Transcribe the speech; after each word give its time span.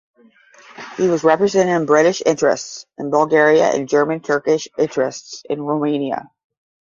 He 0.97 1.07
was 1.07 1.23
representing 1.23 1.85
British 1.85 2.23
interests 2.25 2.87
in 2.97 3.11
Bulgaria 3.11 3.67
and 3.69 3.87
German 3.87 4.15
and 4.15 4.25
Turkish 4.25 4.67
interests 4.75 5.43
in 5.47 5.61
Romania. 5.61 6.31